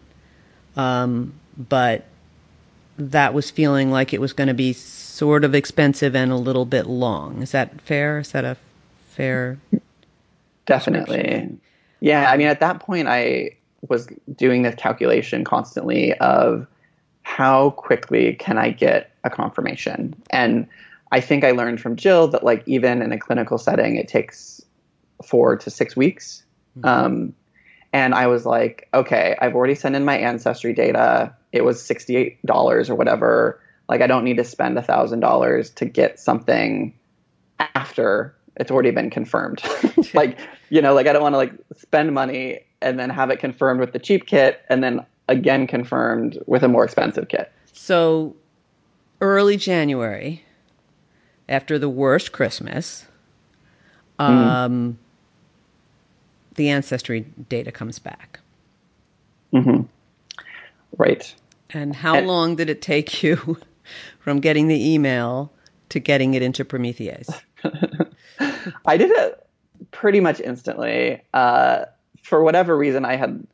[0.75, 2.05] Um, but
[2.99, 6.65] that was feeling like it was going to be sort of expensive and a little
[6.65, 7.43] bit long.
[7.43, 8.19] Is that fair?
[8.19, 8.57] Is that a
[9.09, 9.59] fair?
[10.67, 11.59] Definitely.
[12.01, 12.31] Yeah.
[12.31, 13.51] I mean, at that point, I
[13.89, 16.67] was doing this calculation constantly of
[17.23, 20.15] how quickly can I get a confirmation?
[20.31, 20.67] And
[21.13, 24.65] I think I learned from Jill that, like, even in a clinical setting, it takes
[25.25, 26.45] four to six weeks.
[26.79, 26.89] Mm-hmm.
[26.89, 27.35] Um,
[27.97, 31.35] and I was like, okay, I've already sent in my ancestry data.
[31.51, 33.59] It was $68 or whatever.
[33.89, 36.93] Like, I don't need to spend $1,000 to get something
[37.59, 39.63] after it's already been confirmed.
[40.15, 43.39] like, you know, like I don't want to like spend money and then have it
[43.39, 47.51] confirmed with the cheap kit and then again confirmed with a more expensive kit.
[47.73, 48.37] So,
[49.23, 50.45] early January,
[51.49, 53.07] after the worst Christmas,
[54.19, 54.33] mm-hmm.
[54.33, 55.06] um, mm
[56.57, 58.41] the ancestry data comes back.
[59.53, 59.83] Mm-hmm.
[60.97, 61.35] Right.
[61.71, 63.59] And how and, long did it take you
[64.19, 65.53] from getting the email
[65.91, 67.31] to getting it into Promethease?
[68.87, 69.47] I did it
[69.91, 71.23] pretty much instantly.
[71.33, 71.85] Uh,
[72.23, 73.47] for whatever reason, I had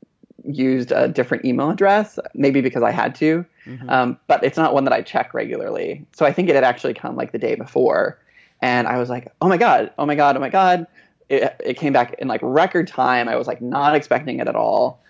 [0.44, 3.88] used a different email address, maybe because I had to, mm-hmm.
[3.88, 6.04] um, but it's not one that I check regularly.
[6.12, 8.18] So I think it had actually come like the day before.
[8.60, 10.86] And I was like, oh my God, oh my God, oh my God
[11.32, 13.28] it, it came back in like record time.
[13.28, 15.02] I was like not expecting it at all.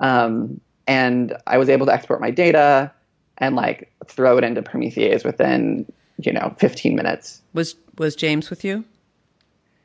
[0.00, 2.92] Um, and I was able to export my data
[3.38, 7.42] and like throw it into Promethease within, you know, 15 minutes.
[7.54, 8.84] Was was James with you?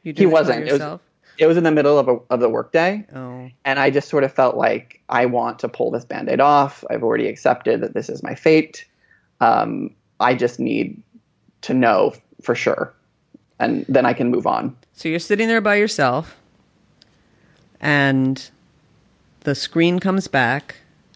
[0.02, 0.68] you he wasn't.
[0.68, 1.00] It was,
[1.38, 3.06] it was in the middle of a, of the workday.
[3.16, 3.50] Oh.
[3.64, 6.84] And I just sort of felt like I want to pull this band-aid off.
[6.90, 8.86] I've already accepted that this is my fate.
[9.42, 11.02] Um, I just need
[11.62, 12.94] to know for sure
[13.60, 14.76] and then I can move on.
[14.94, 16.36] So you're sitting there by yourself,
[17.80, 18.50] and
[19.42, 20.76] the screen comes back,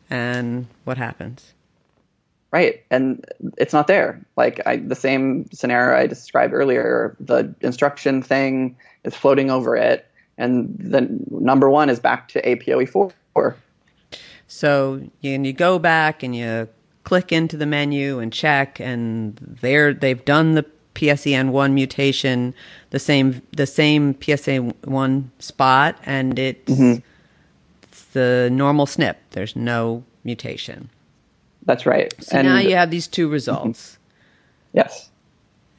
[0.09, 1.53] and what happens?
[2.51, 3.25] Right, and
[3.57, 4.21] it's not there.
[4.37, 10.07] Like I, the same scenario I described earlier, the instruction thing is floating over it,
[10.37, 12.89] and the number one is back to APOE
[13.33, 13.55] four.
[14.47, 16.69] So you, and you go back and you
[17.03, 20.65] click into the menu and check, and there they've done the
[20.97, 22.55] PSEN1 mutation,
[22.89, 26.99] the same the same PSA1 spot, and it's, mm-hmm.
[27.83, 29.15] it's the normal SNP.
[29.31, 30.89] There's no mutation.
[31.65, 32.11] That's right.
[32.19, 33.91] So and now you have these two results.
[33.91, 34.77] Mm-hmm.
[34.77, 35.11] Yes.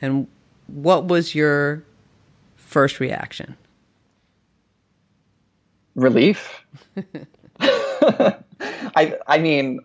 [0.00, 0.28] And
[0.68, 1.82] what was your
[2.54, 3.56] first reaction?
[5.96, 6.64] Relief.
[7.60, 9.80] I I mean,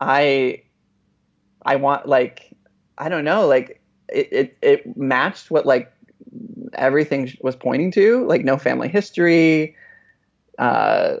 [0.00, 0.62] I
[1.62, 2.56] I want like
[2.96, 3.77] I don't know like
[4.08, 5.92] it, it, it matched what like
[6.74, 9.76] everything was pointing to, like no family history,
[10.58, 11.16] uh,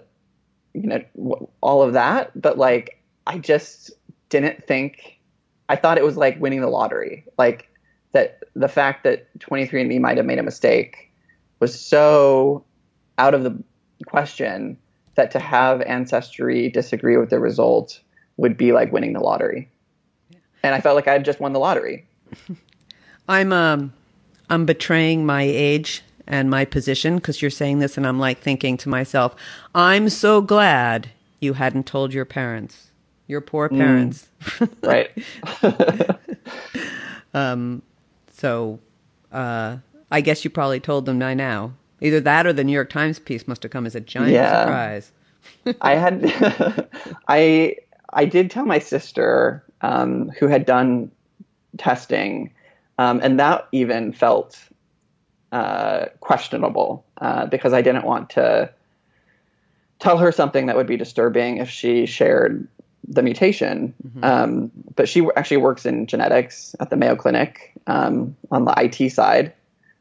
[0.74, 2.40] you know, all of that.
[2.40, 3.90] But like, I just
[4.28, 5.18] didn't think,
[5.68, 7.24] I thought it was like winning the lottery.
[7.36, 7.68] Like
[8.12, 11.12] that the fact that 23andMe might have made a mistake
[11.60, 12.64] was so
[13.18, 13.62] out of the
[14.06, 14.78] question
[15.16, 18.00] that to have Ancestry disagree with the result
[18.36, 19.68] would be like winning the lottery.
[20.62, 22.06] And I felt like I had just won the lottery.
[23.28, 23.92] I'm um
[24.50, 28.76] I'm betraying my age and my position because you're saying this, and I'm like thinking
[28.78, 29.34] to myself,
[29.74, 31.10] I'm so glad
[31.40, 32.90] you hadn't told your parents,
[33.26, 33.78] your poor mm.
[33.78, 34.28] parents.
[34.40, 35.08] Mm,
[35.62, 36.18] right.
[37.34, 37.82] um.
[38.32, 38.78] So,
[39.32, 39.78] uh,
[40.12, 41.72] I guess you probably told them by now.
[42.00, 44.62] Either that or the New York Times piece must have come as a giant yeah.
[44.62, 45.12] surprise.
[45.80, 46.88] I had,
[47.26, 47.76] I
[48.12, 51.10] I did tell my sister, um, who had done
[51.78, 52.52] testing
[52.98, 54.58] um, and that even felt
[55.52, 58.70] uh, questionable uh, because I didn't want to
[59.98, 62.68] tell her something that would be disturbing if she shared
[63.06, 63.94] the mutation.
[64.06, 64.24] Mm-hmm.
[64.24, 69.10] Um, but she actually works in genetics at the Mayo Clinic um, on the IT
[69.12, 69.52] side.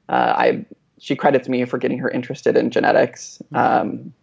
[0.10, 0.66] Uh, I
[1.00, 3.56] she credits me for getting her interested in genetics, mm-hmm.
[3.56, 4.14] um,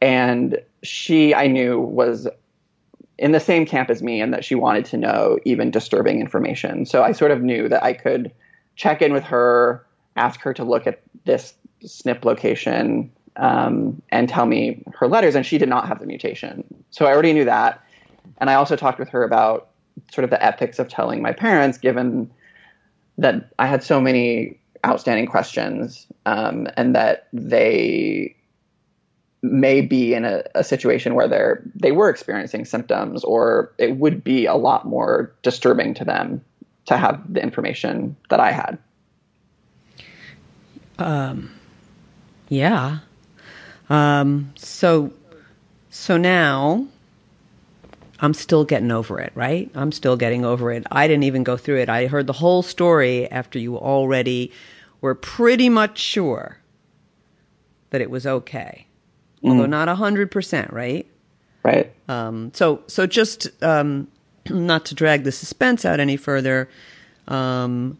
[0.00, 2.28] and she I knew was
[3.20, 6.86] in the same camp as me and that she wanted to know even disturbing information.
[6.86, 8.32] So I sort of knew that I could
[8.76, 11.52] check in with her, ask her to look at this
[11.84, 16.64] SNP location um, and tell me her letters, and she did not have the mutation.
[16.90, 17.84] So I already knew that.
[18.38, 19.68] And I also talked with her about
[20.10, 22.30] sort of the ethics of telling my parents, given
[23.18, 28.34] that I had so many outstanding questions um, and that they
[29.42, 34.22] may be in a, a, situation where they're they were experiencing symptoms or it would
[34.22, 36.44] be a lot more disturbing to them
[36.84, 38.78] to have the information that I had.
[40.98, 41.50] Um
[42.48, 42.98] yeah.
[43.88, 45.12] Um so
[45.88, 46.86] so now
[48.22, 49.70] I'm still getting over it, right?
[49.74, 50.86] I'm still getting over it.
[50.90, 51.88] I didn't even go through it.
[51.88, 54.52] I heard the whole story after you already
[55.00, 56.58] were pretty much sure
[57.88, 58.86] that it was okay.
[59.42, 59.50] Mm.
[59.50, 61.06] Although not 100%, right?
[61.62, 61.92] Right.
[62.08, 64.08] Um, so, so just um,
[64.48, 66.68] not to drag the suspense out any further,
[67.28, 67.98] um,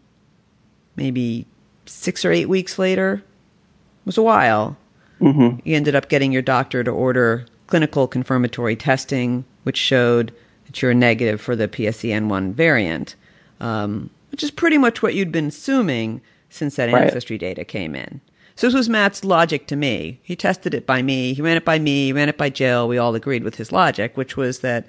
[0.96, 1.46] maybe
[1.86, 4.76] six or eight weeks later, it was a while,
[5.20, 5.58] mm-hmm.
[5.64, 10.34] you ended up getting your doctor to order clinical confirmatory testing, which showed
[10.66, 13.14] that you're negative for the PSEN1 variant,
[13.60, 17.04] um, which is pretty much what you'd been assuming since that right.
[17.04, 18.20] ancestry data came in.
[18.60, 20.20] So this was Matt's logic to me.
[20.22, 21.32] He tested it by me.
[21.32, 22.08] He ran it by me.
[22.08, 22.88] He ran it by Jill.
[22.88, 24.86] We all agreed with his logic, which was that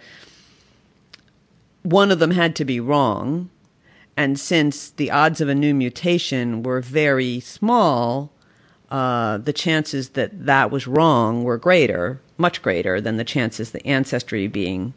[1.82, 3.50] one of them had to be wrong.
[4.18, 8.34] And since the odds of a new mutation were very small,
[8.90, 13.88] uh, the chances that that was wrong were greater, much greater than the chances the
[13.88, 14.94] ancestry being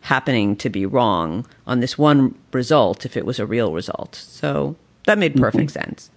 [0.00, 4.16] happening to be wrong on this one result if it was a real result.
[4.16, 4.74] So
[5.06, 5.90] that made perfect mm-hmm.
[5.90, 6.10] sense.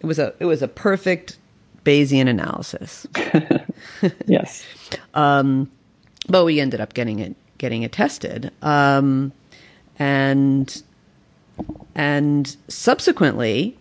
[0.00, 1.38] It was a it was a perfect
[1.84, 3.06] Bayesian analysis.
[4.26, 4.64] yes.
[5.14, 5.70] um,
[6.28, 8.52] but we ended up getting it getting it tested.
[8.62, 9.32] Um,
[9.98, 10.82] and
[11.94, 13.78] and subsequently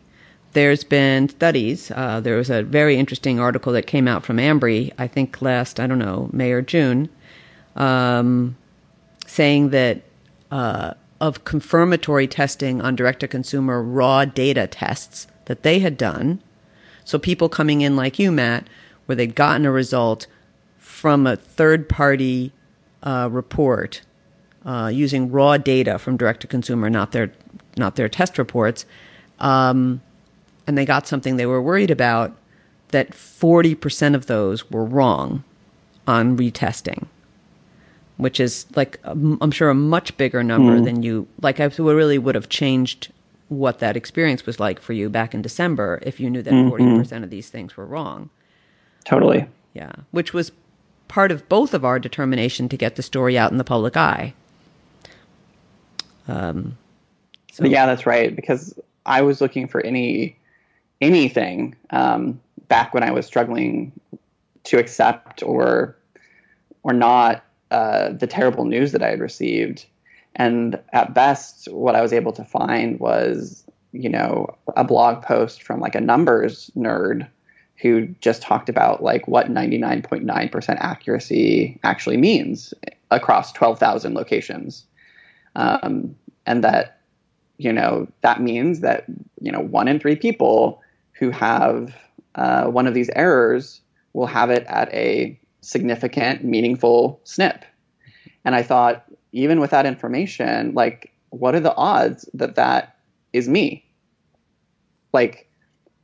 [0.53, 1.91] there's been studies.
[1.91, 5.81] Uh, there was a very interesting article that came out from Ambry, I think last,
[5.81, 7.09] I don't know, May or June,
[7.75, 8.55] um,
[9.27, 10.03] saying that
[10.51, 16.41] uh, of confirmatory testing on direct to consumer raw data tests that they had done.
[17.03, 18.67] So people coming in like you, Matt,
[19.05, 20.27] where they'd gotten a result
[20.79, 22.51] from a third party
[23.03, 24.01] uh, report
[24.65, 27.31] uh, using raw data from direct to consumer, not their
[27.77, 28.85] not their test reports.
[29.39, 30.01] Um,
[30.65, 32.35] and they got something they were worried about,
[32.89, 35.43] that 40% of those were wrong
[36.07, 37.05] on retesting,
[38.17, 40.85] which is like, I'm sure, a much bigger number mm.
[40.85, 43.11] than you, like, I really would have changed
[43.49, 46.99] what that experience was like for you back in December if you knew that mm-hmm.
[46.99, 48.29] 40% of these things were wrong.
[49.03, 49.47] Totally.
[49.73, 49.91] Yeah.
[50.11, 50.51] Which was
[51.07, 54.33] part of both of our determination to get the story out in the public eye.
[56.27, 56.77] Um,
[57.51, 57.65] so.
[57.65, 58.35] Yeah, that's right.
[58.35, 60.37] Because I was looking for any
[61.01, 63.91] anything um, back when I was struggling
[64.63, 65.95] to accept or
[66.83, 69.85] or not uh, the terrible news that I had received.
[70.35, 75.63] And at best, what I was able to find was, you know, a blog post
[75.63, 77.27] from like a numbers nerd
[77.77, 82.73] who just talked about like what 99.9% accuracy actually means
[83.11, 84.85] across 12,000 locations.
[85.55, 86.15] Um,
[86.45, 87.01] and that,
[87.57, 89.05] you know, that means that,
[89.39, 90.81] you know, one in three people
[91.13, 91.95] who have
[92.35, 93.81] uh, one of these errors
[94.13, 97.63] will have it at a significant, meaningful SNP.
[98.43, 99.05] And I thought,
[99.35, 102.97] even with that information, like, what are the odds that that
[103.33, 103.85] is me?
[105.11, 105.49] Like,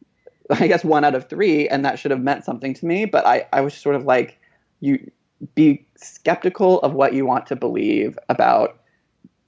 [0.50, 3.06] I guess one out of three, and that should have meant something to me.
[3.06, 4.38] But I, I was sort of like,
[4.82, 5.10] you
[5.56, 8.78] be skeptical of what you want to believe about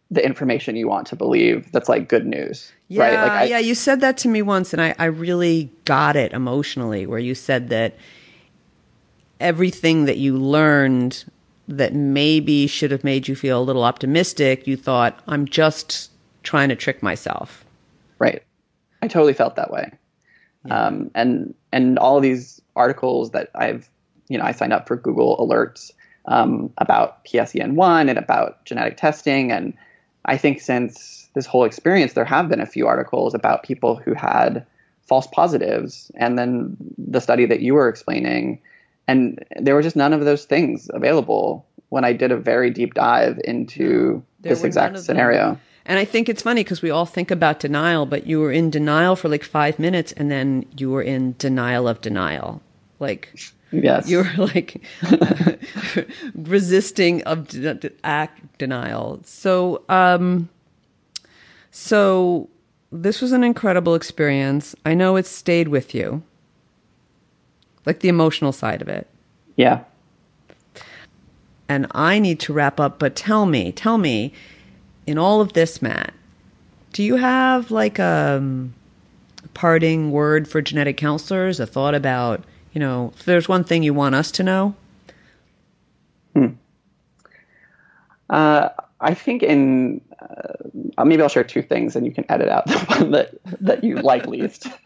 [0.10, 3.58] the information you want to believe that's like good news yeah, right like I, yeah
[3.60, 7.34] you said that to me once and I, I really got it emotionally where you
[7.34, 7.96] said that
[9.40, 11.26] everything that you learned
[11.68, 16.12] that maybe should have made you feel a little optimistic you thought i'm just
[16.44, 17.64] trying to trick myself.
[18.20, 18.44] Right.
[19.02, 19.92] I totally felt that way.
[20.66, 20.88] Yeah.
[20.88, 23.90] um, and and all these articles that i've
[24.30, 25.92] you know i signed up for google alerts
[26.26, 29.52] um, about psen1 and about genetic testing.
[29.52, 29.74] And
[30.26, 34.14] I think since this whole experience, there have been a few articles about people who
[34.14, 34.66] had
[35.02, 38.62] false positives, and then the study that you were explaining,
[39.08, 42.94] and there were just none of those things available when I did a very deep
[42.94, 45.60] dive into there this exact scenario.
[45.86, 48.70] And I think it's funny because we all think about denial, but you were in
[48.70, 52.62] denial for like five minutes, and then you were in denial of denial.
[53.00, 53.34] Like
[53.72, 54.08] Yes.
[54.10, 54.82] you were like
[56.36, 59.20] resisting of de- act denial.
[59.26, 60.48] So, um,
[61.72, 62.50] so
[62.92, 64.76] this was an incredible experience.
[64.86, 66.24] I know it stayed with you,
[67.86, 69.08] like the emotional side of it.
[69.56, 69.84] Yeah.
[71.70, 74.34] And I need to wrap up, but tell me, tell me,
[75.08, 76.14] in all of this, Matt,
[76.92, 78.74] do you have like a um,
[79.54, 81.60] parting word for genetic counselors?
[81.60, 84.76] A thought about you know, if there's one thing you want us to know?
[86.36, 86.48] Hmm.
[88.30, 88.70] Uh,
[89.00, 92.80] I think in uh, maybe I'll share two things, and you can edit out the
[93.00, 94.68] one that that you like least.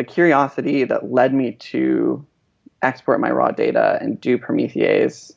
[0.00, 2.24] The curiosity that led me to
[2.80, 5.34] export my raw data and do Promethease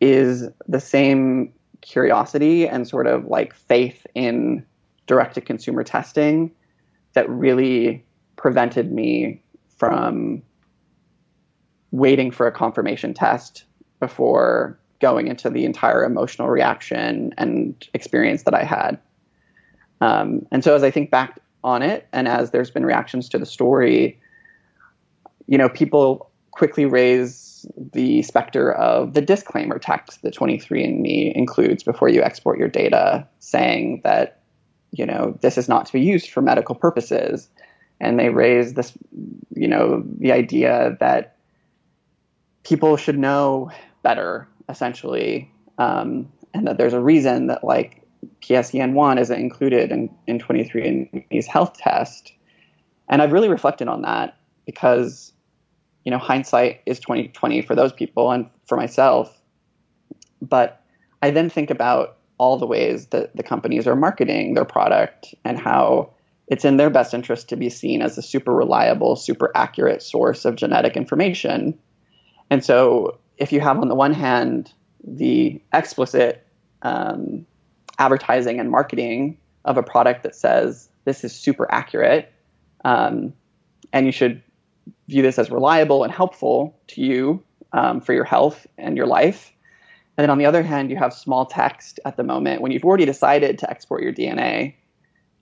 [0.00, 1.52] is the same
[1.82, 4.64] curiosity and sort of like faith in
[5.06, 6.50] direct to consumer testing
[7.12, 8.02] that really
[8.36, 9.42] prevented me
[9.76, 10.40] from
[11.90, 13.66] waiting for a confirmation test
[14.00, 18.98] before going into the entire emotional reaction and experience that I had.
[20.00, 23.38] Um, and so as I think back on it, and as there's been reactions to
[23.38, 24.20] the story,
[25.46, 32.08] you know, people quickly raise the specter of the disclaimer text that 23andMe includes before
[32.08, 34.40] you export your data, saying that,
[34.92, 37.48] you know, this is not to be used for medical purposes.
[38.00, 38.92] And they raise this,
[39.54, 41.36] you know, the idea that
[42.62, 43.70] people should know
[44.02, 48.02] better, essentially, um, and that there's a reason that, like,
[48.40, 52.32] PSEN1 isn't included in, in 23andMe's health test.
[53.08, 55.32] And I've really reflected on that because,
[56.04, 59.40] you know, hindsight is 2020 for those people and for myself.
[60.42, 60.82] But
[61.22, 65.58] I then think about all the ways that the companies are marketing their product and
[65.58, 66.10] how
[66.48, 70.44] it's in their best interest to be seen as a super reliable, super accurate source
[70.44, 71.78] of genetic information.
[72.50, 74.72] And so if you have on the one hand
[75.02, 76.46] the explicit
[76.82, 77.46] um,
[77.98, 82.32] advertising and marketing of a product that says this is super accurate
[82.84, 83.32] um,
[83.92, 84.42] and you should
[85.08, 87.42] view this as reliable and helpful to you
[87.72, 89.52] um, for your health and your life.
[90.16, 92.84] And then on the other hand, you have small text at the moment when you've
[92.84, 94.74] already decided to export your DNA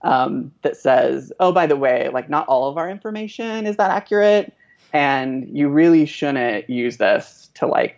[0.02, 3.90] um, that says, oh, by the way, like not all of our information is that
[3.90, 4.52] accurate.
[4.92, 7.96] And you really shouldn't use this to like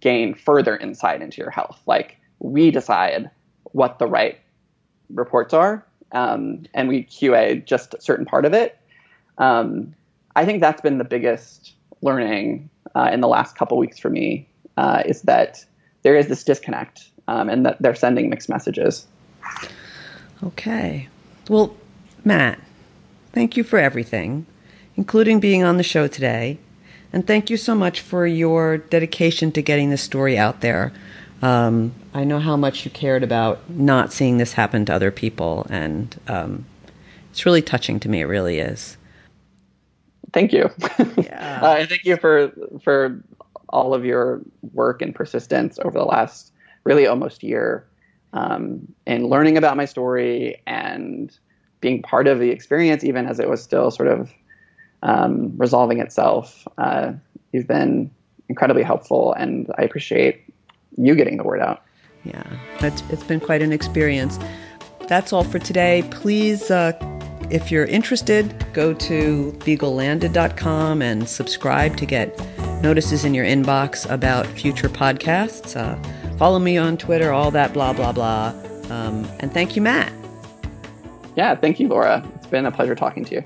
[0.00, 1.80] gain further insight into your health.
[1.86, 3.30] Like we decide
[3.72, 4.38] what the right
[5.10, 8.78] reports are, um, and we QA just a certain part of it.
[9.38, 9.94] Um,
[10.36, 14.48] I think that's been the biggest learning uh, in the last couple weeks for me
[14.76, 15.64] uh, is that
[16.02, 19.06] there is this disconnect um, and that they're sending mixed messages.
[20.42, 21.08] Okay.
[21.48, 21.76] Well,
[22.24, 22.58] Matt,
[23.32, 24.46] thank you for everything,
[24.96, 26.58] including being on the show today.
[27.12, 30.92] And thank you so much for your dedication to getting this story out there.
[31.42, 35.66] Um, I know how much you cared about not seeing this happen to other people,
[35.68, 36.64] and um,
[37.30, 38.20] it's really touching to me.
[38.20, 38.96] It really is.
[40.32, 40.70] Thank you.
[41.18, 41.60] Yeah.
[41.62, 43.22] uh, thank you for for
[43.68, 44.40] all of your
[44.72, 46.52] work and persistence over the last
[46.84, 47.86] really almost year
[48.32, 51.36] um, in learning about my story and
[51.80, 54.32] being part of the experience, even as it was still sort of
[55.02, 56.66] um, resolving itself.
[56.78, 57.12] Uh,
[57.52, 58.10] you've been
[58.48, 60.41] incredibly helpful, and I appreciate
[60.96, 61.82] you getting the word out.
[62.24, 62.42] Yeah,
[62.80, 64.38] it's, it's been quite an experience.
[65.08, 66.04] That's all for today.
[66.10, 66.92] Please, uh,
[67.50, 72.38] if you're interested, go to beaglelanded.com and subscribe to get
[72.82, 75.76] notices in your inbox about future podcasts.
[75.76, 75.96] Uh,
[76.36, 78.54] follow me on Twitter, all that blah, blah, blah.
[78.90, 80.12] Um, and thank you, Matt.
[81.36, 82.26] Yeah, thank you, Laura.
[82.36, 83.44] It's been a pleasure talking to you.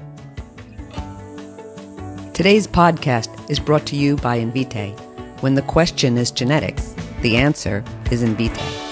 [2.35, 4.99] Today's podcast is brought to you by Invitae.
[5.41, 6.95] When the question is genetics,
[7.27, 8.86] the answer is Invitae.